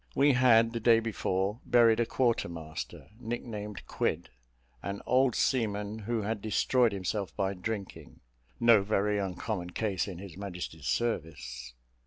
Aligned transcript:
We 0.15 0.33
had, 0.33 0.73
the 0.73 0.79
day 0.79 0.99
before, 0.99 1.59
buried 1.63 1.99
a 1.99 2.07
quarter 2.07 2.49
master, 2.49 3.09
nick 3.19 3.43
named 3.43 3.85
Quid, 3.85 4.31
an 4.81 4.99
old 5.05 5.35
seaman 5.35 5.99
who 5.99 6.23
had 6.23 6.41
destroyed 6.41 6.91
himself 6.91 7.35
by 7.35 7.53
drinking 7.53 8.19
no 8.59 8.81
very 8.81 9.19
uncommon 9.19 9.69
case 9.69 10.07
in 10.07 10.17
His 10.17 10.35
Majesty's 10.35 10.87
service. 10.87 11.75